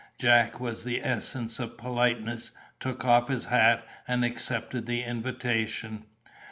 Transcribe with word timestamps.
Jack 0.17 0.59
was 0.59 0.83
the 0.83 1.03
essence 1.05 1.59
of 1.59 1.77
politeness, 1.77 2.49
took 2.79 3.05
off 3.05 3.27
his 3.27 3.45
hat, 3.45 3.85
and 4.07 4.25
accepted 4.25 4.87
the 4.87 5.03
invitation. 5.03 6.05